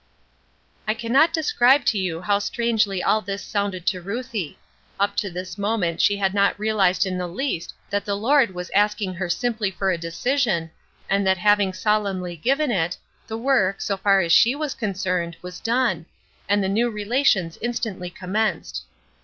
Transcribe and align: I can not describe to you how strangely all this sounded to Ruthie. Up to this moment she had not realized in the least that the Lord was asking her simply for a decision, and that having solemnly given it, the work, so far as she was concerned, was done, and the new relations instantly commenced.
I 0.87 0.95
can 0.95 1.11
not 1.13 1.31
describe 1.31 1.85
to 1.85 1.97
you 1.99 2.21
how 2.23 2.39
strangely 2.39 3.03
all 3.03 3.21
this 3.21 3.43
sounded 3.45 3.85
to 3.85 4.01
Ruthie. 4.01 4.57
Up 4.99 5.15
to 5.17 5.29
this 5.29 5.59
moment 5.59 6.01
she 6.01 6.17
had 6.17 6.33
not 6.33 6.59
realized 6.59 7.05
in 7.05 7.19
the 7.19 7.27
least 7.27 7.75
that 7.91 8.03
the 8.03 8.17
Lord 8.17 8.55
was 8.55 8.71
asking 8.71 9.13
her 9.13 9.29
simply 9.29 9.69
for 9.69 9.91
a 9.91 9.99
decision, 9.99 10.71
and 11.07 11.23
that 11.27 11.37
having 11.37 11.71
solemnly 11.71 12.35
given 12.35 12.71
it, 12.71 12.97
the 13.27 13.37
work, 13.37 13.79
so 13.79 13.95
far 13.95 14.21
as 14.21 14.31
she 14.31 14.55
was 14.55 14.73
concerned, 14.73 15.37
was 15.43 15.59
done, 15.59 16.07
and 16.49 16.63
the 16.63 16.67
new 16.67 16.89
relations 16.89 17.59
instantly 17.61 18.09
commenced. 18.09 18.83